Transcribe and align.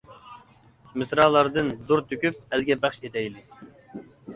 مىسرالاردىن 1.01 1.71
دۇر 1.93 2.03
تۆكۈپ، 2.09 2.43
ئەلگە 2.49 2.83
بەخش 2.87 3.05
ئېتەيلى. 3.07 3.51